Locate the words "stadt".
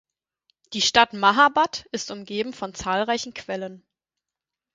0.81-1.13